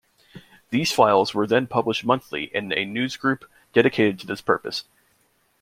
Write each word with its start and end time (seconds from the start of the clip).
These 0.71 0.91
files 0.91 1.35
were 1.35 1.45
then 1.45 1.67
published 1.67 2.03
monthly 2.05 2.45
in 2.55 2.71
a 2.71 2.87
newsgroup 2.87 3.43
dedicated 3.71 4.19
to 4.21 4.25
this 4.25 4.41
purpose. 4.41 4.85